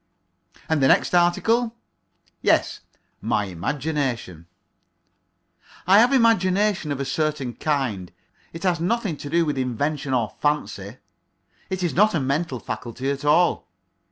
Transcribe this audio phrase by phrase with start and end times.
[0.67, 1.75] And the next article?
[2.41, 2.79] Yes,
[3.21, 4.47] my imagination.
[5.85, 8.11] I have imagination of a certain kind.
[8.51, 10.97] It has nothing to do with invention or fancy.
[11.69, 13.67] It is not a mental faculty at all.